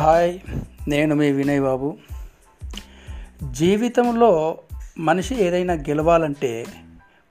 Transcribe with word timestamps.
Hi 0.00 0.38
నేను 0.88 1.14
మీ 1.14 1.32
వినయ్ 1.32 1.60
బాబు. 1.60 1.96
జీవితంలో 3.50 4.58
మనిషి 4.98 5.44
ఏదైనా 5.44 5.74
గెలవాలంటే 5.74 6.64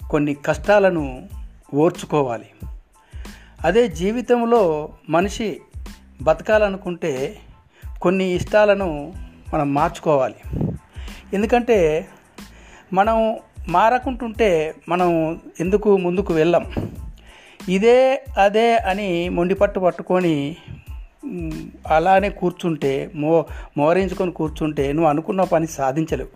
కొన్ని 0.09 0.33
కష్టాలను 0.33 1.29
ఓర్చుకోవాలి. 1.73 2.45
అదే 3.65 3.87
జీవితంలో 3.87 4.89
మనిషి 5.09 5.61
బతకాలనుకుంటే 6.21 7.37
కొన్ని 8.01 8.25
ఇష్టాలను 8.25 9.13
మనం 9.53 9.73
మార్చుకోవాలి. 9.73 10.67
ఎందుకంటే 11.33 12.07
మనం 12.93 13.39
మారకుంటుంటే 13.69 14.75
మనం 14.89 15.39
ఎందుకు 15.59 15.97
ముందుకు 15.97 16.33
వెళ్ళం? 16.33 16.71
ఇదే 17.69 18.25
అదే 18.37 18.77
అని 18.77 19.29
మొండిపట్టు 19.29 19.79
పట్టుకొని 19.79 20.57
అలానే 21.87 22.29
కూర్చుంటే 22.29 23.11
మో 23.15 23.45
మోరించుకొని 23.77 24.31
కూర్చుంటే 24.31 24.93
నువ్వు 24.93 25.09
అనుకున్న 25.09 25.43
పని 25.43 25.67
సాధించలేవు. 25.67 26.29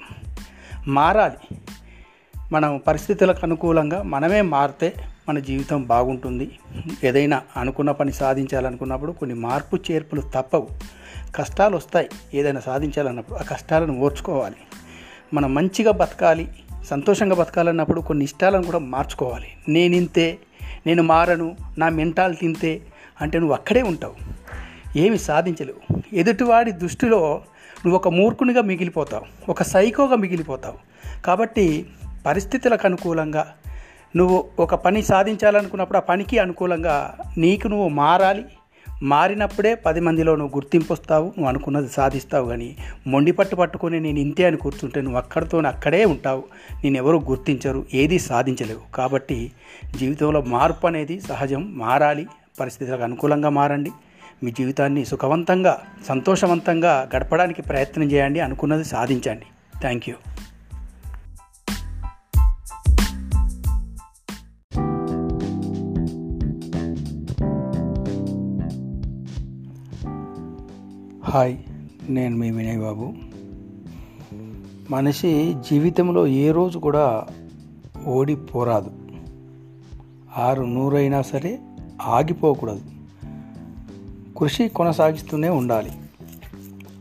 మారాలి. 0.89 1.57
మనం 2.51 2.81
పరిస్థితులకు 2.87 3.39
అనుకూలంగా 3.43 4.03
మనమే 4.03 4.41
మారితే 4.41 4.93
మన 5.29 5.39
జీవితం 5.39 5.83
బాగుంటుంది. 5.83 6.51
ఏదైనా 7.03 7.41
అనుకున్న 7.57 7.91
పని 7.91 8.13
సాధించాలనుకున్నప్పుడు 8.13 9.11
కొన్ని 9.11 9.35
మార్పు 9.35 9.75
చేర్పులు 9.91 10.21
తప్పవు. 10.21 10.67
కష్టాలు 11.35 11.75
వస్తాయి. 11.75 12.09
ఏదైనా 12.33 12.59
సాధించాలన్నప్పుడు 12.59 13.39
ఆ 13.39 13.41
కష్టాలను 13.41 13.99
ఓర్చుకోవాలి. 13.99 14.55
మనం 15.33 15.53
మంచిగా 15.53 15.91
బతకాలి 15.91 16.47
సంతోషంగా 16.85 17.35
బతకాలన్నప్పుడు 17.35 18.01
కొన్ని 18.01 18.25
ఇష్టాలను 18.25 18.63
కూడా 18.63 18.79
మార్చుకోవాలి. 18.79 19.47
నేను 19.67 19.95
ఇంతే 19.95 20.37
నేను 20.85 21.03
మారను 21.03 21.55
నా 21.77 21.89
మెంటాలు 21.89 22.33
తింతే 22.33 22.81
అంటే 23.21 23.39
నువ్వు 23.39 23.53
అక్కడే 23.53 23.81
ఉంటావు. 23.81 24.42
ఏమి 24.95 25.17
సాధించలేవు. 25.17 26.01
ఎదుటివాడి 26.13 26.71
దృష్టిలో 26.71 27.41
నువ్వు 27.85 27.95
ఒక 27.95 28.07
మూర్ఖునిగా 28.07 28.61
మిగిలిపోతావు 28.61 29.51
ఒక 29.51 29.63
సైకోగా 29.63 30.15
మిగిలిపోతావు. 30.15 30.75
కాబట్టి 31.25 31.85
పరిస్థితులకు 32.25 32.87
అనుకూలంగా 32.87 33.53
నువ్వు 34.15 34.45
ఒక 34.59 34.75
పని 34.75 35.01
సాధించాలనుకున్నప్పుడు 35.01 35.97
ఆ 35.97 36.01
పనికి 36.01 36.37
అనుకూలంగా 36.37 37.17
నీకు 37.37 37.67
నువ్వు 37.67 37.89
మారాలి. 37.89 38.45
మారినప్పుడే 39.03 39.75
పది 39.75 39.99
మందిలో 39.99 40.35
నువ్వు 40.35 40.57
గుర్తింపు 40.57 40.93
వస్తావు 40.93 41.25
నువ్వు 41.25 41.47
అనుకున్నది 41.47 41.89
సాధిస్తావు 41.89 42.49
కానీ 42.49 42.77
మొండి 43.07 43.31
పట్టు 43.31 43.55
పట్టుకొని 43.55 43.99
నేను 43.99 44.19
ఇంతే 44.19 44.45
అని 44.45 44.57
కూర్చుంటే 44.57 45.01
నువ్వు 45.01 45.17
అక్కడితో 45.17 45.57
అక్కడే 45.57 46.05
ఉంటావు. 46.05 46.43
నేను 46.83 46.97
ఎవరు 46.97 47.17
గుర్తించరు 47.17 47.85
ఏది 47.93 48.19
సాధించలేవు. 48.19 48.95
కాబట్టి 48.95 49.51
జీవితంలో 49.99 50.41
మార్పు 50.41 50.87
అనేది 50.87 51.21
సహజం. 51.21 51.77
మారాలి. 51.77 52.27
పరిస్థితులకు 52.59 53.03
అనుకూలంగా 53.03 53.49
మారండి. 53.49 53.91
మీ 54.43 54.51
జీవితాన్ని 54.51 55.05
సుఖవంతంగా 55.05 55.79
సంతోషవంతంగా 56.05 57.09
గడపడానికి 57.15 57.61
ప్రయత్నం 57.61 58.11
చేయండి 58.11 58.39
అనుకున్నది 58.39 58.83
సాధించండి. 58.83 59.45
థ్యాంక్ 59.79 60.09
యూ 60.09 60.15
హాయ్ 71.23 71.57
నేను 72.09 72.37
మీ 72.37 72.51
వినయ్ 72.51 72.79
బాబు. 72.79 73.13
మనిషి 74.89 75.55
జీవితంలో 75.69 76.27
ఏ 76.27 76.51
రోజు 76.51 76.79
కూడా 76.79 77.27
ఓడిపోరాదు. 78.05 78.91
ఆరు 80.37 80.63
నూరైనా 80.63 81.21
సరే 81.21 81.59
ఆగిపోకూడదు. 82.01 82.92
కృషి 84.37 84.67
కొనసాగిస్తూనే 84.67 85.49
ఉండాలి. 85.49 85.91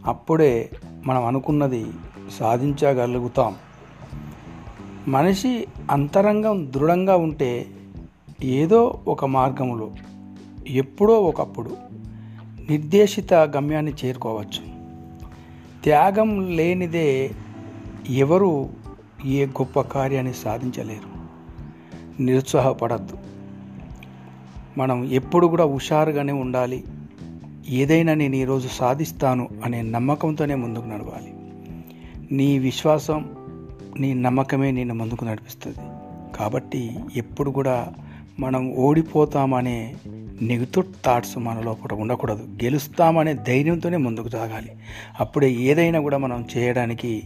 అప్పుడే 0.07 0.71
మనం 1.07 1.25
అనుకున్నది 1.25 1.87
సాధించగలుగుతాం. 2.39 3.55
మనిషి 5.09 5.67
అంతరంగం 5.91 6.73
దృఢంగా 6.77 7.17
ఉంటే 7.17 7.67
ఏదో 8.43 9.01
ఒక 9.09 9.25
మార్గంలో 9.25 9.91
ఎప్పుడో 10.69 11.15
ఒకప్పుడు 11.15 11.77
నిర్దేశిత 12.71 13.35
గమ్యాన్ని 13.35 13.93
చేరుకోవచ్చు. 14.05 14.73
త్యాగం 15.85 16.57
లేనిదే 16.57 17.31
ఎవరు 18.11 18.69
ఏ 19.25 19.47
గొప్ప 19.47 19.81
కార్యాన్ని 19.81 20.35
సాధించలేరు. 20.35 21.13
నిరుత్సాహపడద్దు. 22.23 23.19
మనం 24.79 25.05
ఎప్పుడు 25.05 25.47
కూడా 25.47 25.65
హుషారుగానే 25.65 26.33
ఉండాలి. 26.33 26.85
ఏదైనా 27.69 28.15
నేను 28.15 28.37
ఈరోజు 28.37 28.69
సాధిస్తాను 28.69 29.49
అనే 29.65 29.83
నమ్మకంతోనే 29.83 30.55
ముందుకు 30.55 30.85
నడవాలి. 30.85 31.33
నీ 32.35 32.59
విశ్వాసం 32.59 33.31
నీ 34.01 34.15
నమ్మకమే 34.15 34.71
నిన్ను 34.71 34.95
ముందుకు 34.95 35.25
నడిపిస్తుంది. 35.25 35.77
కాబట్టి 36.37 36.97
ఎప్పుడు 37.17 37.51
కూడా 37.51 37.93
మనం 38.41 38.75
ఓడిపోతామనే 38.75 39.95
నెగిటివ్ 40.43 40.85
థాట్స్ 41.05 41.39
మన 41.39 41.61
లోపల 41.61 41.95
ఉండకూడదు. 41.95 42.43
గెలుస్తామనే 42.43 43.35
ధైర్యంతోనే 43.35 43.97
ముందుకు 43.97 44.29
సాగాలి. 44.29 44.71
అప్పుడే 45.21 45.51
ఏదైనా 45.51 46.01
కూడా 46.01 46.19
మనం 46.19 46.45
చేయడానికి 46.57 47.23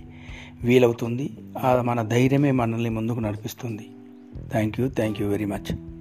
వీలవుతుంది. 0.62 1.30
మన 1.82 2.02
ధైర్యమే 2.02 2.50
మనల్ని 2.50 2.90
ముందుకు 2.90 3.20
నడిపిస్తుంది. 3.20 3.88
Thank 4.50 4.80
you 4.80 4.88
thank 4.88 5.22
you 5.22 5.28
very 5.28 5.44
much. 5.44 5.95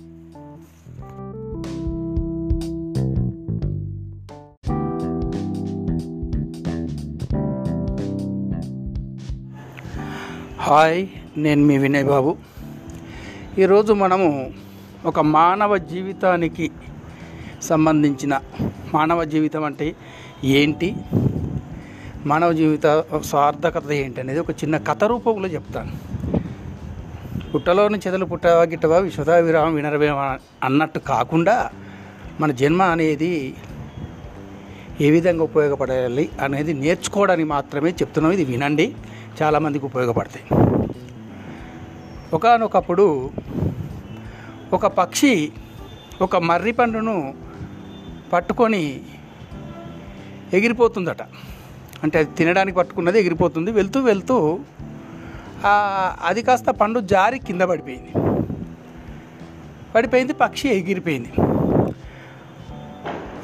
Hi 10.68 11.02
నేను 11.38 11.62
మీ 11.64 11.76
వినయ్ 11.78 12.06
బాబు. 12.06 12.32
ఈరోజు 13.60 13.94
మనము 13.94 14.30
ఒక 15.06 15.20
మానవ 15.20 15.78
జీవితానికి 15.92 16.72
సంబంధించిన 17.62 18.40
మానవ 18.94 19.24
జీవితం 19.24 19.64
అంటే 19.64 19.88
ఏంటి? 20.44 20.90
మానవ 22.26 22.52
జీవిత 22.54 23.04
సార్థకత 23.26 23.92
ఏంటి 23.92 24.22
అనేది 24.22 24.40
ఒక 24.40 24.50
చిన్న 24.52 24.78
కథ 24.78 25.04
రూపంలో 25.04 25.48
చెప్తాను. 25.48 25.94
పుట్టలోని 27.52 28.00
చెదలు 28.08 28.26
పుట్టవా 28.26 28.64
గిట్టవా 28.64 28.98
విశ్వదా 28.98 29.38
విరామం 29.38 29.76
వినరవేమా 29.76 30.40
అన్నట్టు 30.64 31.00
కాకుండా 31.00 31.70
మన 32.42 32.52
జన్మ 32.52 32.82
అనేది 32.82 33.54
ఏ 35.02 35.12
విధంగా 35.12 35.44
ఉపయోగపడాలి 35.44 36.30
అనేది 36.42 36.74
నేర్చుకోవడానికి 36.74 37.50
మాత్రమే 37.50 37.90
చెప్తున్నాం. 37.90 38.34
ఇది 38.34 38.46
వినండి. 38.46 38.96
చాలామందికి 39.42 39.86
ఉపయోగపడతాయి. 39.86 40.46
ఒకనొకప్పుడు 42.34 43.32
ఒక 44.74 44.86
పక్షి 44.88 45.52
ఒక 46.22 46.36
మర్రి 46.36 46.72
పండును 46.72 47.34
పట్టుకొని 48.34 49.02
ఎగిరిపోతుందట. 50.54 51.22
అంటే 52.04 52.20
అది 52.20 52.32
తినడానికి 52.32 52.78
పట్టుకున్నది 52.78 53.20
ఎగిరిపోతుంది. 53.20 53.72
వెళ్తూ 53.72 54.00
వెళ్తూ 54.00 54.60
అది 56.24 56.42
కాస్త 56.42 56.70
పండు 56.70 57.00
జారి 57.00 57.40
కింద 57.40 57.62
పడిపోయింది. 57.62 58.12
పడిపోయింది 59.96 60.34
పక్షి 60.34 60.70
ఎగిరిపోయింది. 60.70 61.32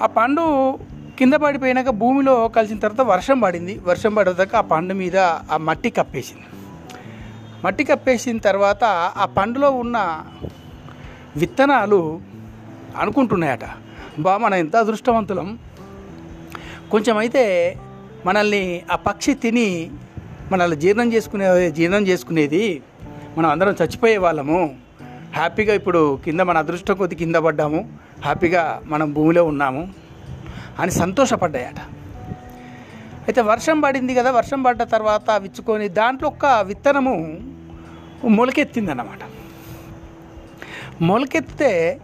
ఆ 0.04 0.06
పండు 0.06 0.78
కింద 1.20 1.34
పడిపోయినాక 1.34 1.90
భూమిలో 1.90 2.48
కలిసిన 2.48 2.80
తర్వాత 2.80 3.08
వర్షం 3.08 3.40
పడింది. 3.40 3.80
వర్షం 3.84 4.14
పడేదాకా 4.14 4.58
ఆ 4.58 4.62
పండు 4.62 4.94
మీద 4.94 5.18
ఆ 5.18 5.58
మట్టి 5.58 5.90
కప్పేసింది. 5.90 6.44
మట్టి 7.66 7.84
కప్పేసిన 7.84 8.38
తర్వాత 8.38 8.84
ఆ 9.18 9.26
పండులో 9.26 9.72
ఉన్న 9.72 10.24
విత్తనాలు 11.36 12.22
అనుకుంటున్నాయట. 12.98 13.60
బా 14.20 14.38
మనం 14.38 14.56
ఎంత 14.56 14.76
అదృష్టవంతులం. 14.76 15.60
కొంచెం 16.92 17.18
అయితే 17.18 17.76
మనల్ని 18.26 18.82
ఆ 18.92 18.96
పక్షి 18.96 19.34
తిని 19.34 19.92
మనల్ని 20.52 20.78
జీర్ణం 20.78 21.14
చేసుకునే 21.14 21.72
జీర్ణం 21.72 22.08
చేసుకునేది 22.08 22.84
మనం 23.38 23.50
అందరం 23.50 23.76
చచ్చిపోయే 23.82 24.18
వాళ్ళము. 24.18 24.76
హ్యాపీగా 25.34 25.74
ఇప్పుడు 25.74 26.20
కింద 26.26 26.40
మన 26.40 26.58
అదృష్టం 26.58 26.96
కొద్ది 26.96 27.16
కింద 27.16 27.36
పడ్డాము. 27.36 27.98
హ్యాపీగా 28.22 28.82
మనం 28.86 29.14
భూమిలో 29.14 29.46
ఉన్నాము. 29.46 30.01
అని 30.80 30.92
సంతోషపడ్డాయట. 30.92 31.80
అయితే 33.28 33.42
వర్షం 33.42 33.82
పడింది 33.82 34.14
కదా 34.14 34.32
వర్షం 34.32 34.64
పడ్డ 34.64 34.84
తర్వాత 34.84 35.32
విచ్చుకొని 35.32 35.90
దాంట్లో 35.90 36.30
ఒక 36.30 36.46
విత్తనము 36.46 37.16
మొలకెత్తిందన్నమాట. 38.38 39.20
మొలకెత్తితే 41.02 42.00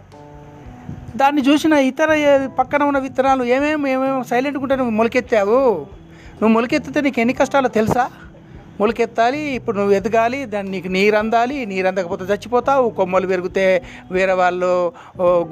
దాన్ని 1.16 1.42
చూసిన 1.42 1.72
ఇతర 1.72 2.10
పక్కన 2.58 2.82
ఉన్న 2.82 2.98
విత్తనాలు 2.98 3.44
ఏమేమి 3.44 3.90
ఏమేమి 3.90 4.24
సైలెంట్గా 4.24 4.62
ఉంటే 4.62 4.76
నువ్వు 4.76 4.94
మొలకెత్తావు? 4.96 5.60
నువ్వు 6.40 6.48
మొలకెత్తితే 6.48 7.00
నీకు 7.00 7.20
ఎన్ని 7.20 7.34
కష్టాలు 7.34 7.68
తెలుసా? 7.68 8.10
మొలకెత్తాలి 8.80 9.40
ఇప్పుడు 9.58 9.76
నువ్వు 9.76 9.94
ఎదగాలి 9.94 10.44
దాన్ని 10.44 10.72
నీకు 10.72 10.88
నీరు 10.88 11.16
అందాలి 11.16 11.66
నీరు 11.66 11.86
అందకపోతే 11.86 12.24
చచ్చిపోతావు. 12.24 12.90
కొమ్మలు 12.98 13.26
పెరిగితే 13.26 13.82
వేరే 14.10 14.32
వాళ్ళు 14.32 14.92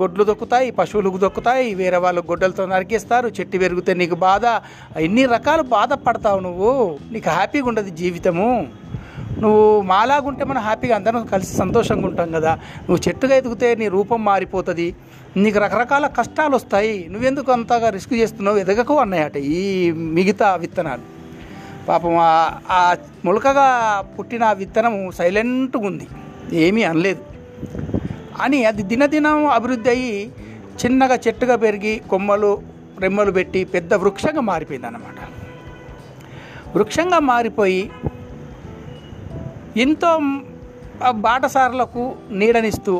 గొడ్లు 0.01 0.25
దొక్కుతాయి 0.25 0.71
పశువులకు 0.71 1.19
దొక్కుతాయి 1.25 1.75
వేరే 1.75 1.97
వాళ్ళు 1.97 2.21
గొడ్డలతో 2.31 2.67
నరికేస్తారు 2.67 3.29
చెట్టు 3.29 3.59
పెరిగితే 3.59 3.95
నీకు 3.95 4.15
బాధ. 4.15 4.47
ఎన్ని 4.99 5.25
రకాలు 5.27 5.63
బాధపడతావు 5.63 6.41
నువ్వు? 6.41 6.99
నీకు 7.13 7.31
హ్యాపీగా 7.31 7.69
ఉండదు 7.73 7.91
జీవితము. 8.03 8.51
నువ్వు 9.41 9.81
మాలాగుంటే 9.83 10.45
మనం 10.45 10.61
హ్యాపీగా 10.61 10.95
అందరం 10.97 11.27
కలిసి 11.33 11.57
సంతోషంగా 11.57 12.07
ఉంటాం 12.07 12.29
కదా. 12.33 12.53
నువ్వు 12.89 13.01
చెట్టుగా 13.09 13.35
ఎదిగితే 13.37 13.75
నీ 13.75 13.89
రూపం 13.89 14.25
మారిపోతుంది. 14.25 14.95
నీకు 15.37 15.59
రకరకాల 15.59 16.07
కష్టాలు 16.07 16.55
వస్తాయి. 16.57 16.97
నువ్వెందుకు 17.11 17.53
అంతగా 17.53 17.91
రిస్క్ 17.91 18.15
చేస్తున్నావు? 18.15 18.59
ఎదగకు 18.65 18.95
అన్నాయట 19.05 19.37
ఈ 19.37 19.91
మిగతా 19.91 20.55
విత్తనాలు. 20.65 21.16
పాపం 21.89 22.15
ఆ- 22.71 22.97
మొలకగా 23.25 23.67
పుట్టిన 24.19 24.53
విత్తనం 24.53 25.11
సైలెంట్గా 25.11 25.87
ఉంది 25.87 26.07
ఏమీ 26.57 26.83
అనలేదు. 26.83 27.23
అని 28.41 28.65
అది 28.65 28.83
దినదినం 28.83 29.47
అభివృద్ధి 29.49 29.91
అయ్యి 29.91 30.15
చిన్నగా 30.81 31.15
చెట్టుగా 31.27 31.57
పెరిగి 31.57 32.03
కొమ్మలు 32.09 32.51
రెమ్మలు 32.99 33.31
పెట్టి 33.31 33.65
పెద్ద 33.65 33.95
వృక్షంగా 33.95 34.41
మారిపోయింది 34.41 34.87
అన్నమాట 34.87 35.19
వృక్షంగా 36.77 37.19
మారిపోయి 37.25 37.83
ఎంతో 39.77 40.11
బాటసారులకు 41.21 42.03
నీడనిస్తూ 42.31 42.95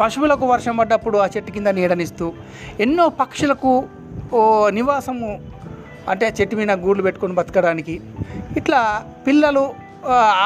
పశువులకు 0.00 0.46
వర్షం 0.46 0.76
పడ్డప్పుడు 0.76 1.18
ఆ 1.18 1.26
చెట్టు 1.36 1.50
కింద 1.50 1.68
నీడనిస్తూ 1.68 2.26
ఎన్నో 2.80 3.08
పక్షులకు 3.20 3.72
ఓ 4.32 4.40
నివాసము 4.68 5.30
అంటే 6.12 6.24
ఆ 6.28 6.32
చెట్టు 6.38 6.54
మీద 6.60 6.72
గూళ్ళు 6.84 7.02
పెట్టుకొని 7.06 7.34
బతకడానికి. 7.40 7.94
ఇట్లా 8.60 8.80
పిల్లలు 9.26 9.64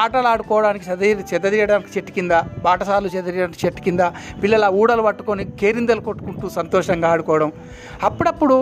ఆటలు 0.01 0.27
ఆడుకోవడానికి 0.31 0.85
చెదరి 0.89 1.23
చెదరియడానికి 1.31 1.91
చెట్టు 1.95 2.11
కింద 2.11 2.33
బాటసాలు 2.65 3.09
చెదరియడానికి 3.13 3.59
చెట్టు 3.65 3.81
కింద 3.85 4.03
పిల్లల 4.41 4.65
ఊడలు 4.79 5.03
పట్టుకొని 5.07 5.43
కేరిందలు 5.61 6.01
కొట్టుకుంటూ 6.07 6.49
సంతోషంగా 6.57 7.09
ఆడుకోవడం. 7.13 7.51
అప్పుడప్పుడు 8.09 8.57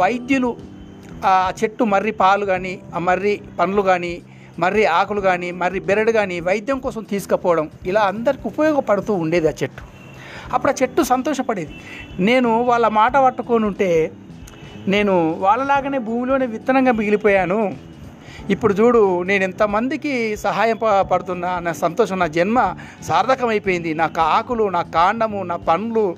వైద్యులు 0.00 0.50
ఆ 1.30 1.52
చెట్టు 1.60 1.84
మర్రి 1.92 2.12
పాలు 2.20 2.44
కానీ 2.52 2.74
ఆ 2.96 3.00
మర్రి 3.08 3.34
పండ్లు 3.58 3.82
కానీ 3.82 4.14
మర్రి 4.62 4.84
ఆకులు 4.98 5.20
కానీ 5.20 5.48
మర్రి 5.60 5.80
బెరడు 5.88 6.12
కానీ 6.18 6.40
వైద్యం 6.48 6.78
కోసం 6.78 7.02
తీసుకుపోవడం 7.12 7.66
ఇలా 7.90 8.02
అందరికి 8.12 8.44
ఉపయోగపడుతూ 8.50 9.12
ఉండేది 9.22 9.48
ఆ 9.52 9.54
చెట్టు. 9.62 9.82
అప్పుడు 10.54 10.70
ఆ 10.72 10.74
చెట్టు 10.82 11.02
సంతోషపడేది. 11.02 11.74
నేను 12.28 12.50
వాళ్ళ 12.70 12.86
మాట 13.00 13.14
పట్టుకొని 13.26 13.66
ఉంటే 13.70 13.90
నేను 14.88 15.36
వాళ్ళలాగానే 15.38 15.98
భూమిలోనే 15.98 16.46
విత్తనంగా 16.46 16.92
మిగిలిపోయాను. 16.92 17.76
ఇప్పుడు 18.50 18.74
చూడు 18.74 19.22
నేను 19.22 19.44
ఎంతమందికి 19.44 20.36
సహాయం 20.36 20.78
పడుతున్నా 21.12 21.58
నా 21.58 21.72
సంతోషం 21.72 22.18
నా 22.18 22.26
జన్మ 22.26 22.74
సార్థకమైపోయింది. 23.02 23.94
నా 23.94 24.10
ఆకులు 24.20 24.68
నా 24.68 24.82
కాండము 24.82 25.42
నా 25.42 25.56
పండ్లు 25.56 26.16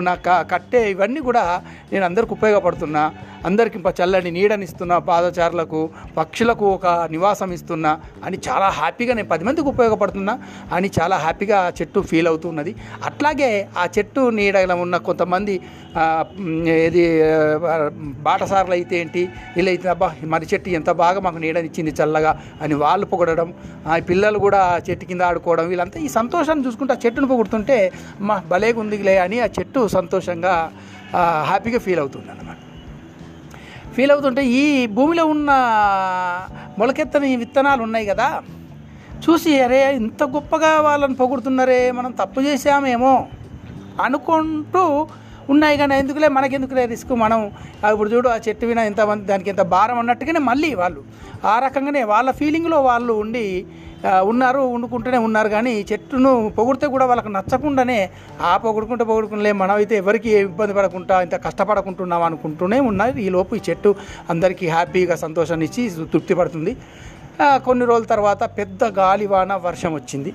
నా 0.00 0.14
క- 0.14 0.46
కట్టె 0.50 0.90
ఇవన్నీ 0.90 1.20
కూడా 1.20 1.62
నేను 1.92 2.04
అందరికి 2.04 2.32
ఉపయోగపడుతున్నా. 2.32 3.12
అందరికి 3.48 3.78
చల్లని 3.98 4.30
నీడనిస్తున్న 4.30 4.92
పాదచారులకు 5.08 5.80
పక్షులకు 6.16 6.66
ఒక 6.76 6.86
నివాసం 7.14 7.50
ఇస్తున్నా 7.56 7.92
అని 8.24 8.36
చాలా 8.48 8.68
హ్యాపీగా 8.78 9.12
నేను 9.14 9.28
పది 9.32 9.44
మందికి 9.44 9.68
ఉపయోగపడుతున్నా 9.68 10.34
అని 10.72 10.88
చాలా 10.98 11.16
హ్యాపీగా 11.16 11.56
ఆ 11.66 11.70
చెట్టు 11.80 12.00
ఫీల్ 12.10 12.28
అవుతున్నది. 12.28 12.72
అట్లాగే 13.06 13.50
ఆ 13.78 13.84
చెట్టు 13.96 14.22
నీడలో 14.30 14.76
ఉన్న 14.76 14.96
కొంతమంది 15.08 15.54
ఇది 16.86 17.04
బాటసారులు 18.22 18.74
అయితే 18.78 18.94
ఏంటి 19.00 19.22
వీళ్ళైతే 19.56 19.88
అబ్బా 19.88 20.08
మరి 20.24 20.46
చెట్టు 20.52 20.70
ఎంత 20.70 20.90
బాగా 21.02 21.20
మాకు 21.20 21.38
నీడనిచ్చింది 21.38 21.94
చల్లగా 22.00 22.32
అని 22.62 22.74
వాళ్ళు 22.74 23.06
పొగడడం 23.06 23.48
ఆ 23.86 23.96
పిల్లలు 24.10 24.38
కూడా 24.38 24.62
చెట్టు 24.88 25.04
కింద 25.04 25.22
ఆడుకోవడం 25.22 25.66
వీళ్ళంతా 25.68 26.00
ఈ 26.00 26.10
సంతోషాన్ని 26.18 26.66
చూసుకుంటే 26.66 26.94
ఆ 26.94 27.00
చెట్టును 27.06 27.28
పొగుడుతుంటే 27.28 27.78
మా 28.20 28.36
భలేగా 28.50 28.80
ఉందిలే 28.80 29.16
అని 29.18 29.38
ఆ 29.40 29.48
చెట్టు 29.58 29.82
సంతోషంగా 29.88 30.54
హ్యాపీగా 31.46 31.78
ఫీల్ 31.78 32.00
అవుతుంది 32.00 32.30
అన్నమాట 32.30 32.71
ఫీల్ 33.96 34.12
అవుతుంటే 34.14 34.42
ఈ 34.60 34.62
భూమిలో 34.96 35.24
ఉన్న 35.34 35.50
మొలకెత్తని 36.80 37.30
విత్తనాలు 37.42 37.82
ఉన్నాయి 37.86 38.06
కదా. 38.12 38.28
చూసి 39.24 39.50
అరే 39.64 39.80
ఇంత 40.00 40.22
గొప్పగా 40.36 40.70
వాళ్ళని 40.86 41.16
పొగుడుతున్నారే 41.22 41.80
మనం 41.98 42.12
తప్పు 42.20 42.40
చేసామేమో 42.46 43.12
అనుకుంటూ 44.06 44.82
ఉన్నాయి 45.52 45.76
కానీ 45.80 45.94
ఎందుకులే 46.02 46.28
మనకెందుకులే 46.36 46.84
రిస్క్ 46.92 47.12
మనం. 47.24 47.40
ఇప్పుడు 47.92 48.08
చూడు 48.10 48.28
ఆ 48.28 48.36
చెట్టు 48.46 48.64
విన 48.66 48.80
ఇంతమంది 48.90 49.24
దానికి 49.30 49.50
ఇంత 49.50 49.62
భారం 49.74 49.98
అన్నట్టుగానే 50.02 50.40
మళ్ళీ 50.50 50.70
వాళ్ళు 50.82 51.00
ఆ 51.50 51.54
రకంగానే 51.64 52.02
వాళ్ళ 52.12 52.30
ఫీలింగ్లో 52.40 52.78
వాళ్ళు 52.90 53.12
ఉండి 53.22 53.46
ఉన్నారు 54.30 54.60
వండుకుంటూనే 54.72 55.18
ఉన్నారు. 55.26 55.48
కానీ 55.54 55.72
చెట్టును 55.90 56.30
పొగిడితే 56.56 56.86
కూడా 56.94 57.04
వాళ్ళకి 57.10 57.30
నచ్చకుండానే 57.36 57.98
ఆ 58.48 58.52
పొగుడుకుంటే 58.64 59.04
పొగుడుకునిలే 59.10 59.52
మనమైతే 59.60 59.94
ఎవరికి 60.02 60.30
ఇబ్బంది 60.46 60.74
పడకుండా 60.78 61.16
ఇంత 61.26 61.36
కష్టపడకుంటున్నాం 61.44 62.22
అనుకుంటూనే 62.28 62.78
ఉన్నారు. 62.90 63.16
ఈ 63.26 63.28
లోపు 63.36 63.52
ఈ 63.58 63.60
చెట్టు 63.68 63.90
అందరికీ 64.34 64.68
హ్యాపీగా 64.76 65.16
సంతోషాన్ని 65.24 65.68
ఇచ్చి 65.70 65.84
తృప్తి 66.14 66.36
పడుతుంది. 66.40 66.74
కొన్ని 67.66 67.84
రోజుల 67.90 68.06
తర్వాత 68.14 68.42
పెద్ద 68.58 68.84
గాలివాన 68.98 69.52
వర్షం 69.68 69.92
వచ్చింది. 70.00 70.32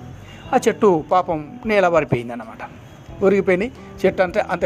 ఆ 0.53 0.57
చెట్టు 0.65 0.89
పాపం 1.11 1.39
నేల 1.71 1.87
పడిపోయింది 1.95 2.33
అన్నమాట 2.35 2.63
ఉరిగిపోయింది 3.25 3.67
చెట్టు 4.01 4.21
అంటే 4.25 4.39
అంత 4.53 4.65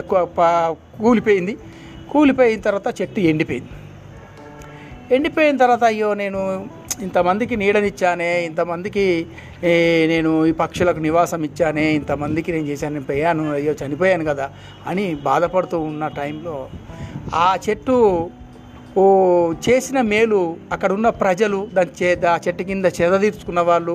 కూలిపోయింది. 1.03 1.53
కూలిపోయిన 2.11 2.61
తర్వాత 2.67 2.87
చెట్టు 3.01 3.19
ఎండిపోయింది. 3.31 3.71
ఎండిపోయిన 5.09 5.55
తర్వాత 5.57 5.83
అయ్యో 5.83 6.09
నేను 6.13 6.41
ఇంతమందికి 7.01 7.55
నీడనిచ్చానే 7.55 8.29
ఇంతమందికి 8.41 9.05
నేను 10.07 10.31
ఈ 10.45 10.51
పక్షులకు 10.51 10.99
నివాసం 10.99 11.41
ఇచ్చానే 11.43 11.85
ఇంతమందికి 11.91 12.49
నేను 12.51 12.67
చేశాను 12.67 12.93
నేను 12.93 13.07
పోయాను 13.07 13.45
అయ్యో 13.51 13.73
చనిపోయాను 13.73 14.25
కదా 14.25 14.45
అని 14.87 15.05
బాధపడుతూ 15.23 15.79
ఉన్న 15.81 16.07
టైంలో 16.17 16.55
ఆ 17.35 17.47
చెట్టు 17.69 17.97
ఓ 18.99 19.03
చేసిన 19.65 19.99
మేలు 20.11 20.39
అక్కడ 20.75 20.89
ఉన్న 20.95 21.09
ప్రజలు 21.21 21.59
దాని 21.75 21.91
చే 21.99 22.09
ఆ 22.31 22.33
చెట్టు 22.45 22.63
కింద 22.69 22.87
చెదదీర్చుకున్న 22.97 23.61
వాళ్ళు 23.69 23.93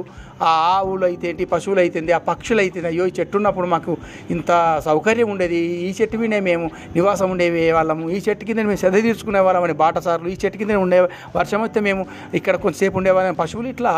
ఆ 0.48 0.52
ఆవులు 0.76 1.04
అయితే 1.08 1.26
ఏంటి 1.30 1.44
పశువులు 1.50 1.80
అయితే 1.82 2.00
ఆ 2.18 2.20
పక్షులు 2.28 2.60
అయితే 2.64 2.86
అయ్యో 2.90 3.06
ఈ 3.10 3.12
చెట్టు 3.18 3.36
ఉన్నప్పుడు 3.40 3.68
మాకు 3.74 3.92
ఇంత 4.34 4.50
సౌకర్యం 4.86 5.28
ఉండేది. 5.34 5.60
ఈ 5.88 5.90
చెట్టు 5.98 6.16
మీదే 6.22 6.40
మేము 6.48 6.66
నివాసం 6.96 7.28
ఉండేవి 7.34 7.64
వాళ్ళము. 7.78 8.06
ఈ 8.16 8.20
చెట్టు 8.28 8.44
కింద 8.48 8.66
మేము 8.70 8.80
చెద 8.84 8.96
తీర్చుకునే 9.06 9.42
వాళ్ళమని 9.48 9.76
బాటసార్లు. 9.84 10.28
ఈ 10.34 10.36
చెట్టు 10.44 10.58
కింద 10.62 10.80
ఉండే 10.86 11.00
వర్షం 11.38 11.62
వస్తే 11.66 11.80
మేము 11.88 12.04
ఇక్కడ 12.40 12.56
కొంతసేపు 12.66 12.98
ఉండేవాళ్ళం. 13.02 13.36
పశువులు 13.44 13.70
ఇట్లా 13.74 13.94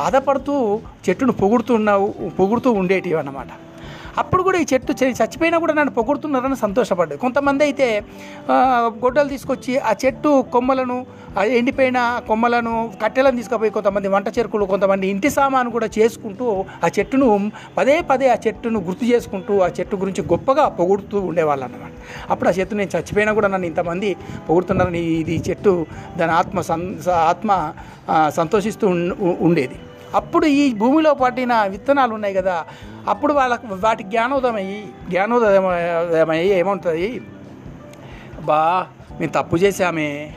బాధపడుతూ 0.00 0.56
చెట్టును 1.08 1.34
పొగుడుతూ 1.44 1.74
ఉన్నావు 1.82 2.08
పొగుడుతూ 2.40 2.72
ఉండేటివి 2.82 3.18
అన్నమాట. 3.22 3.50
అప్పుడు 4.20 4.42
కూడా 4.42 4.58
ఈ 4.58 4.66
చెట్టు 4.70 4.92
చచ్చిపోయినా 5.18 5.56
కూడా 5.58 5.74
నన్ను 5.74 5.92
పొగుడుతున్నారని 5.96 6.56
సంతోషపడ్డది 6.62 7.18
కొంతమంది 7.18 7.62
అయితే 7.64 7.88
గొడ్డలు 9.02 9.28
తీసుకొచ్చి 9.28 9.74
ఆ 9.84 9.92
చెట్టు 10.02 10.30
కొమ్మలను 10.52 10.96
ఎండిపోయిన 11.56 11.98
కొమ్మలను 12.26 12.72
కట్టెలను 13.02 13.36
తీసుకుపోయి 13.36 13.70
కొంతమంది 13.70 14.08
వంట 14.08 14.28
చెరుకులు 14.38 14.64
కొంతమంది 14.66 15.06
ఇంటి 15.08 15.30
సామాను 15.30 15.70
కూడా 15.70 15.86
చేసుకుంటూ 15.98 16.46
ఆ 16.84 16.88
చెట్టును 16.98 17.28
పదే 17.76 17.96
పదే 18.02 18.28
ఆ 18.28 18.38
చెట్టును 18.46 18.80
గుర్తు 18.80 19.06
చేసుకుంటూ 19.06 19.54
ఆ 19.60 19.70
చెట్టు 19.78 19.96
గురించి 19.96 20.22
గొప్పగా 20.32 20.68
పొగుడుతూ 20.78 21.18
ఉండేవాళ్ళు 21.26 21.64
అన్నమాట 21.64 21.92
అప్పుడు 22.30 22.48
ఆ 22.48 22.56
చెట్టు 22.58 22.74
నేను 22.74 22.92
చచ్చిపోయినా 22.96 23.32
కూడా 23.32 23.48
నన్ను 23.48 23.66
ఇంతమంది 23.66 24.10
పొగుడుతున్నారని 24.48 25.02
ఇది 25.20 25.36
చెట్టు 25.48 25.74
దాని 26.18 26.32
ఆత్మ 26.32 26.60
సం 26.60 26.82
ఆత్మ 27.26 27.50
సంతోషిస్తూ 28.34 28.86
ఉం- 28.88 29.14
ఉండేది. 29.40 29.76
అప్పుడు 30.14 30.46
ఈ 30.46 30.74
భూమిలో 30.74 31.14
పట్టిన 31.14 31.62
విత్తనాలు 31.66 32.14
ఉన్నాయి 32.14 32.34
కదా 32.34 32.64
అప్పుడు 33.08 33.32
వాళ్ళకు 33.32 33.66
వాటి 33.74 34.02
జ్ఞానోదయమయ్యి 34.02 34.88
జ్ఞానోదయమయ్యి 35.08 36.54
ఏమవుతుంది 36.54 37.22
బా 38.40 38.86
మేము 39.20 39.32
తప్పు 39.32 39.56
చేశామే. 39.56 40.32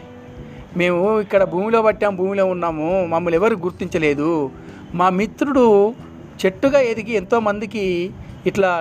మేము 0.78 1.20
ఇక్కడ 1.20 1.44
భూమిలో 1.44 1.82
పట్టాము 1.82 2.18
భూమిలో 2.18 2.46
ఉన్నాము. 2.46 3.06
మమ్మల్ని 3.06 3.38
ఎవరు 3.38 3.56
గుర్తించలేదు. 3.56 4.52
మా 4.96 5.10
మిత్రుడు 5.10 5.94
చెట్టుగా 6.46 6.80
ఎదిగి 6.80 7.14
ఎంతోమందికి 7.14 8.12
ఇట్లా 8.46 8.72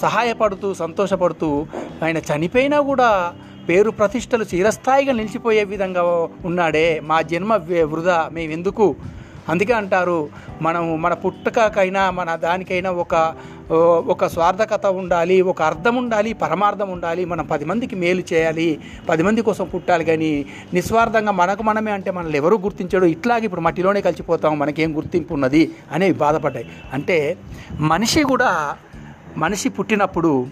సహాయపడుతూ 0.00 0.74
సంతోషపడుతూ 0.74 1.66
ఆయన 2.02 2.16
చనిపోయినా 2.16 2.80
కూడా 2.80 3.32
పేరు 3.68 3.90
ప్రతిష్టలు 3.90 4.44
చిరస్థాయిగా 4.54 5.12
నిలిచిపోయే 5.12 5.64
విధంగా 5.64 6.02
ఉన్నాడే. 6.44 7.00
మా 7.00 7.22
జన్మ 7.22 7.54
వృధా. 7.84 8.30
మేము 8.32 8.52
ఎందుకు 8.52 8.96
అందుకే 9.48 9.72
అంటారు 9.72 10.28
మనము 10.62 10.96
మన 10.96 11.14
పుట్టకకైనా 11.14 12.10
మన 12.10 12.34
దానికైనా 12.34 12.90
ఒక 12.90 13.34
ఒక 14.06 14.26
స్వార్థకత 14.26 14.86
ఉండాలి 14.86 15.40
ఒక 15.40 15.62
అర్థం 15.62 15.96
ఉండాలి 15.96 16.32
పరమార్థం 16.32 16.90
ఉండాలి 16.90 17.24
మనం 17.24 17.46
పది 17.46 17.64
మందికి 17.64 17.96
మేలు 17.96 18.22
చేయాలి 18.32 18.80
పది 19.08 19.22
మంది 19.22 19.42
కోసం 19.42 19.64
పుట్టాలి 19.64 20.04
కానీ 20.04 20.46
నిస్వార్థంగా 20.74 21.32
మనకు 21.32 21.62
మనమే 21.62 21.92
అంటే 21.92 22.10
మనల్ని 22.10 22.36
ఎవరు 22.36 22.56
గుర్తించడు? 22.56 23.06
ఇట్లాగే 23.06 23.44
ఇప్పుడు 23.44 23.60
మట్టిలోనే 23.60 24.00
కలిసిపోతాం 24.00 24.58
మనకేం 24.58 24.96
గుర్తింపు 24.96 25.34
ఉన్నది? 25.34 25.70
అనేవి 25.92 26.12
బాధపడ్డాయి. 26.12 26.68
అంటే 26.92 27.36
మనిషి 27.78 28.22
కూడా 28.22 28.76
మనిషి 29.36 29.68
పుట్టినప్పుడు 29.68 30.46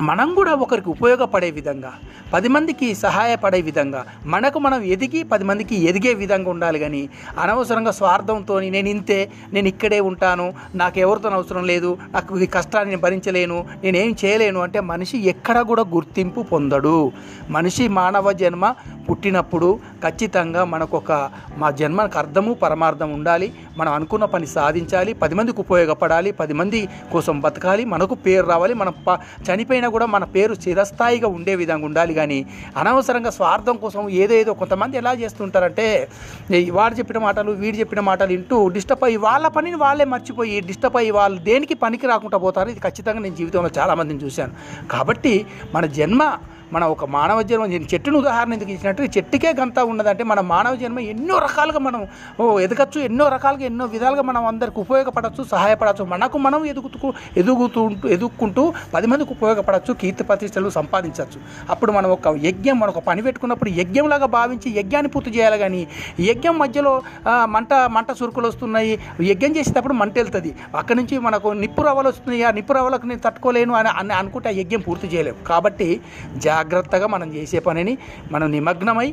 మనం 0.00 0.34
కూడా 0.34 0.54
ఒకరికి 0.54 0.88
ఉపయోగపడే 0.88 1.50
విధంగా 1.50 1.92
పది 2.32 2.48
మందికి 2.48 2.94
సహాయపడే 2.94 3.60
విధంగా 3.60 4.04
మనకు 4.26 4.58
మనం 4.58 4.82
ఎదిగి 4.82 5.24
పది 5.24 5.44
మందికి 5.44 5.76
ఎదిగే 5.84 6.14
విధంగా 6.14 6.50
ఉండాలి 6.50 6.78
కానీ 6.78 7.08
అనవసరంగా 7.38 7.90
స్వార్థంతో 7.90 8.60
నేను 8.60 8.88
ఇంతే 8.88 9.30
నేను 9.52 9.68
ఇక్కడే 9.68 10.00
ఉంటాను 10.00 10.54
నాకు 10.74 11.00
ఎవరితో 11.00 11.28
అవసరం 11.28 11.64
లేదు 11.64 11.98
నాకు 12.14 12.38
ఈ 12.38 12.46
కష్టాన్ని 12.46 12.90
నేను 12.90 13.02
భరించలేను 13.02 13.64
నేనేం 13.84 14.16
చేయలేను 14.24 14.60
అంటే 14.60 14.80
మనిషి 14.80 15.18
ఎక్కడ 15.18 15.60
కూడా 15.60 15.82
గుర్తింపు 15.82 16.40
పొందడు. 16.40 17.12
మనిషి 17.50 17.88
మానవ 17.88 18.32
జన్మ 18.32 18.74
పుట్టినప్పుడు 19.08 19.68
ఖచ్చితంగా 20.04 20.64
మనకు 20.64 20.96
ఒక 20.96 21.12
మా 21.58 21.70
జన్మకు 21.70 22.18
అర్థము 22.18 22.54
పరమార్థం 22.54 23.10
ఉండాలి. 23.12 23.48
మనం 23.78 23.92
అనుకున్న 23.92 24.24
పని 24.24 24.46
సాధించాలి. 24.46 25.12
పది 25.12 25.34
మందికి 25.34 25.60
ఉపయోగపడాలి. 25.60 26.30
పది 26.32 26.52
మంది 26.52 26.80
కోసం 27.12 27.40
బతకాలి. 27.40 27.84
మనకు 27.84 28.14
పేరు 28.26 28.46
రావాలి. 28.46 28.74
మనం 28.74 28.94
ప 29.06 29.18
చనిపోయినా 29.48 29.88
కూడా 29.88 30.06
మన 30.06 30.24
పేరు 30.24 30.54
చిరస్థాయిగా 30.54 31.28
ఉండే 31.28 31.54
విధంగా 31.54 31.86
ఉండాలి. 31.86 32.14
కానీ 32.14 32.38
అనవసరంగా 32.76 33.30
స్వార్థం 33.30 33.76
కోసం 33.76 34.08
ఏదేదో 34.08 34.54
కొంతమంది 34.54 34.96
ఎలా 34.96 35.12
చేస్తుంటారంటే 35.12 35.86
వాడు 36.70 36.94
చెప్పిన 36.94 37.18
మాటలు 37.18 37.50
వీడు 37.62 37.76
చెప్పిన 37.76 38.00
మాటలు 38.00 38.28
వింటూ 38.28 38.68
డిస్టర్బ్ 38.68 39.04
అయ్యి 39.04 39.18
వాళ్ళ 39.18 39.46
పనిని 39.48 39.76
వాళ్ళే 39.76 40.04
మర్చిపోయి 40.04 40.60
డిస్టర్బ్ 40.60 40.96
అయ్యి 40.96 41.10
వాళ్ళు 41.10 41.38
దేనికి 41.40 41.74
పనికి 41.74 42.06
రాకుండా 42.06 42.38
పోతారు? 42.38 42.68
ఇది 42.68 42.80
ఖచ్చితంగా 42.80 43.20
నేను 43.20 43.34
జీవితంలో 43.34 43.70
చాలామందిని 43.78 44.20
చూశాను. 44.24 44.54
కాబట్టి 44.88 45.34
మన 45.74 45.86
జన్మ 45.98 46.22
మన 46.74 46.84
ఒక 46.94 47.04
మానవ 47.16 47.38
జన్మ 47.48 47.64
చెట్టును 47.92 48.16
ఉదాహరణ 48.22 48.54
ఎందుకు 48.56 48.72
ఇచ్చినట్టు? 48.74 49.02
చెట్టుకే 49.16 49.50
గంత 49.58 49.78
ఉన్నదంటే 49.90 50.22
మన 50.30 50.40
మానవ 50.52 50.74
జన్మ 50.80 50.98
ఎన్నో 51.12 51.34
రకాలుగా 51.44 51.80
మనం 51.86 52.00
ఓ 52.40 52.44
ఎదగచ్చు 52.64 52.98
ఎన్నో 53.08 53.24
రకాలుగా 53.34 53.64
ఎన్నో 53.70 53.84
విధాలుగా 53.92 54.22
మనం 54.30 54.42
అందరికి 54.50 54.78
ఉపయోగపడచ్చు 54.84 55.42
సహాయపడచ్చు. 55.52 56.04
మనకు 56.14 56.38
మనం 56.46 56.60
ఎదుగుతూ 56.72 57.12
ఎదుగుతూ 57.42 57.82
ఎదుక్కుంటూ 58.16 58.64
పది 58.94 59.06
మందికి 59.12 59.32
ఉపయోగపడచ్చు 59.36 59.94
కీర్తి 60.00 60.26
ప్రతిష్టలు 60.30 60.72
సంపాదించవచ్చు 60.78 61.40
అప్పుడు 61.70 61.92
మనం 61.98 62.08
ఒక 62.16 62.34
యజ్ఞం 62.46 62.78
మనం 62.80 62.92
ఒక 62.94 63.02
పని 63.10 63.22
పెట్టుకున్నప్పుడు 63.26 63.70
యజ్ఞంలాగా 63.80 64.28
భావించి 64.36 64.70
యజ్ఞాన్ని 64.78 65.12
పూర్తి 65.14 65.30
చేయాలి 65.36 65.58
కానీ 65.64 65.82
యజ్ఞం 66.30 66.58
మధ్యలో 66.58 66.94
మంట 67.54 67.72
మంట 67.96 68.10
సురుకులు 68.18 68.48
వస్తున్నాయి. 68.52 68.92
యజ్ఞం 69.30 69.52
చేసేటప్పుడు 69.56 69.96
మంట 70.02 70.14
వెళ్తుంది. 70.22 70.50
అక్కడి 70.80 70.98
నుంచి 70.98 71.14
మనకు 71.28 71.48
నిప్పు 71.62 71.82
రవ్వలు 71.88 72.08
వస్తున్నాయి. 72.12 72.44
ఆ 72.48 72.50
నిప్పు 72.58 72.72
రవ్వలకు 72.78 73.06
నేను 73.06 73.22
తట్టుకోలేను 73.26 73.74
అని 73.74 73.90
అని 74.00 74.14
అనుకుంటే 74.20 74.48
ఆ 74.48 74.54
యజ్ఞం 74.60 74.80
పూర్తి 74.88 75.06
చేయలేము. 75.14 75.40
కాబట్టి 75.50 75.88
జాగ్రత్తగా 76.56 77.06
మనం 77.06 77.28
చేసే 77.34 77.58
పనిని 77.60 77.94
మనం 78.30 78.48
నిమగ్నమై 78.50 79.08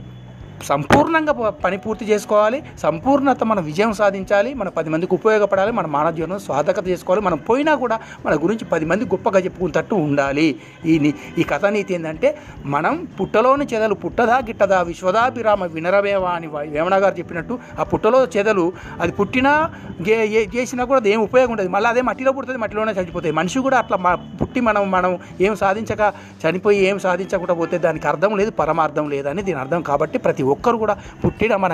సంపూర్ణంగా 0.64 1.34
ప- 1.34 1.50
పని 1.50 1.78
పూర్తి 1.78 2.06
చేసుకోవాలి. 2.06 2.64
సంపూర్ణత 2.80 3.44
మన 3.44 3.60
విజయం 3.60 3.94
సాధించాలి. 3.94 4.54
మన 4.54 4.70
పది 4.70 4.90
మందికి 4.90 5.14
ఉపయోగపడాలి. 5.14 5.72
మన 5.72 5.86
మానవ 5.86 6.12
జీవనం 6.12 6.40
స్వాధకత 6.40 6.88
చేసుకోవాలి. 6.88 7.26
మనం 7.26 7.38
పోయినా 7.38 7.76
కూడా 7.76 8.00
మన 8.26 8.36
గురించి 8.36 8.66
పది 8.66 8.86
మంది 8.86 9.06
గొప్పగా 9.06 9.40
చెప్పుకునేటట్టు 9.40 9.96
ఉండాలి. 9.96 10.60
ఈ 10.86 11.14
ఈ 11.38 11.44
కథ 11.44 11.66
నీతి 11.66 11.94
ఏంటంటే 11.94 12.38
మనం 12.66 13.08
పుట్టలోని 13.22 13.66
చెదలు 13.74 13.94
పుట్టదా 13.94 14.38
గిట్టదా 14.38 14.82
విశ్వదాభిరామ 14.82 15.66
వినరవేవా 15.66 16.30
అని 16.30 16.48
వా- 16.48 16.70
వేమన 16.70 16.96
గారు 16.96 17.16
చెప్పినట్టు 17.16 17.60
ఆ 17.80 17.84
పుట్టలో 17.84 18.28
చెదలు 18.38 18.74
అది 19.02 19.12
పుట్టినా 19.12 19.72
గే 20.10 20.28
ఏ- 20.28 20.48
చేసినా 20.56 20.86
కూడా 20.86 21.00
అది 21.00 21.12
ఏం 21.12 21.22
ఉపయోగం 21.22 21.52
ఉండదు. 21.52 21.68
మళ్ళీ 21.68 21.90
అదే 21.90 22.02
మట్టిలో 22.02 22.32
పుడుతుంది 22.32 22.60
మట్టిలోనే 22.60 22.92
చనిపోతుంది 22.92 23.32
మనిషి 23.32 23.60
కూడా 23.60 23.78
అట్లా 23.78 24.16
పుట్టి 24.16 24.60
మనం 24.60 24.92
మనం 24.92 25.18
ఏం 25.42 25.56
సాధించక 25.56 26.14
చనిపోయి 26.44 26.80
ఏం 26.80 27.00
సాధించకుండా 27.00 27.54
పోతే 27.54 27.78
దానికి 27.78 28.08
అర్థం 28.08 28.38
లేదు 28.38 28.52
పరమార్థం 28.52 29.10
లేదని 29.10 29.42
దీని 29.42 29.60
అర్థం. 29.60 29.82
కాబట్టి 29.82 30.18
ప్రతి 30.18 30.43
ప్రతి 30.44 30.52
ఒక్కరు 30.56 30.78
కూడా 30.84 30.94
పుట్టిన 31.24 31.56
మన 31.64 31.74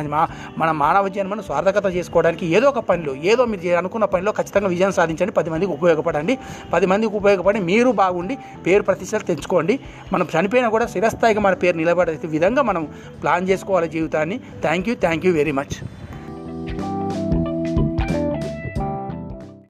మన 0.57 0.69
మానవ 0.81 1.07
జన్మను 1.15 1.43
స్వార్థకత 1.47 1.87
చేసుకోవడానికి 1.95 2.45
ఏదో 2.57 2.67
ఒక 2.71 2.79
పనిలో 2.89 3.13
ఏదో 3.31 3.43
మీరు 3.51 3.77
అనుకున్న 3.81 4.05
పనిలో 4.13 4.31
ఖచ్చితంగా 4.31 4.69
విజయం 4.73 4.91
సాధించండి. 4.97 5.33
పది 5.39 5.49
మందికి 5.49 5.71
ఉపయోగపడండి. 5.77 6.33
పది 6.73 6.85
మందికి 6.91 7.13
ఉపయోగపడి 7.19 7.59
మీరు 7.69 7.91
బాగుండి 8.01 8.37
పేరు 8.65 8.83
ప్రతిష్టలు 8.89 9.27
తెచ్చుకోండి. 9.29 9.77
మనం 10.13 10.27
చనిపోయినా 10.35 10.69
కూడా 10.75 10.87
స్థిరస్థాయిగా 10.91 11.41
మన 11.47 11.55
పేరు 11.63 11.77
నిలబడే 11.81 12.17
విధంగా 12.35 12.63
మనం 12.71 12.85
ప్లాన్ 13.21 13.49
చేసుకోవాలి 13.49 13.89
జీవితాన్ని. 13.95 14.39
Thank 14.65 14.89
you 14.89 14.95
thank 15.05 15.25
you 15.25 15.33
very 15.39 15.55
much. 15.61 15.75